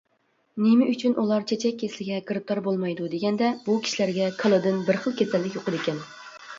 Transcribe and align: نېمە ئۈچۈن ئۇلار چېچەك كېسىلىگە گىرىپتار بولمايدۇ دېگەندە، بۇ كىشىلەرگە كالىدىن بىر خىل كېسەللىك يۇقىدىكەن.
نېمە 0.61 0.87
ئۈچۈن 0.93 1.13
ئۇلار 1.23 1.45
چېچەك 1.51 1.77
كېسىلىگە 1.83 2.17
گىرىپتار 2.31 2.63
بولمايدۇ 2.71 3.13
دېگەندە، 3.13 3.53
بۇ 3.69 3.79
كىشىلەرگە 3.87 4.35
كالىدىن 4.43 4.85
بىر 4.93 5.03
خىل 5.07 5.19
كېسەللىك 5.23 5.63
يۇقىدىكەن. 5.63 6.07